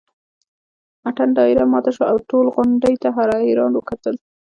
[1.07, 4.15] اتڼ دایره ماته شوه او ټولو غونډۍ ته حیران وکتل.